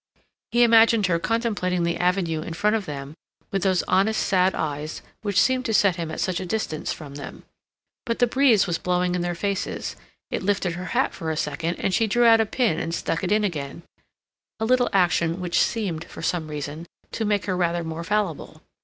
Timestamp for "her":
1.05-1.19, 10.73-10.85, 17.45-17.55